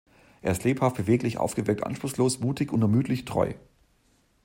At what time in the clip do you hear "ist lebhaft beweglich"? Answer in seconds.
0.53-1.37